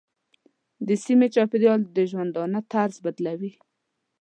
د 0.87 0.89
سیمې 1.05 1.27
چاپېریال 1.35 1.79
د 1.95 1.97
ژوندانه 2.11 2.59
طرز 2.71 2.95
بدلوي. 3.05 3.51